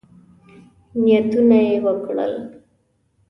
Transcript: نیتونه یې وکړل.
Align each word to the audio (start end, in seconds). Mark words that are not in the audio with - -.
نیتونه 1.03 1.57
یې 1.65 1.75
وکړل. 1.85 2.33